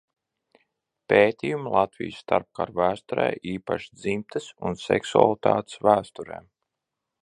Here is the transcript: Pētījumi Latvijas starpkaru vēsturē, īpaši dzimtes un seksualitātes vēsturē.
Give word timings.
Pētījumi 1.13 1.73
Latvijas 1.75 2.23
starpkaru 2.25 2.77
vēsturē, 2.81 3.29
īpaši 3.55 3.95
dzimtes 4.01 4.51
un 4.69 4.83
seksualitātes 4.89 5.83
vēsturē. 5.91 6.47